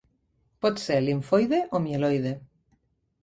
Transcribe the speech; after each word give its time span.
Pot 0.65 0.79
ser 0.83 0.95
limfoide 1.03 1.59
o 1.79 1.81
mieloide. 1.85 2.31